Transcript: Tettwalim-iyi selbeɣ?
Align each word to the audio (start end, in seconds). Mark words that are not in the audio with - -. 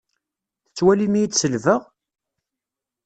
Tettwalim-iyi 0.65 1.27
selbeɣ? 1.33 1.81